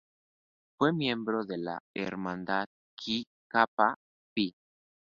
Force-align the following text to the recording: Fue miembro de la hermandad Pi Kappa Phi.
Fue 0.79 0.93
miembro 0.93 1.43
de 1.45 1.59
la 1.59 1.79
hermandad 1.95 2.65
Pi 2.97 3.23
Kappa 3.47 3.93
Phi. 4.33 4.55